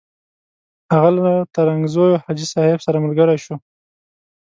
هغه 0.93 1.09
له 1.17 1.31
ترنګزیو 1.55 2.19
حاجي 2.23 2.47
صاحب 2.53 2.79
سره 2.85 3.01
ملګری 3.05 3.37
شو. 3.45 3.55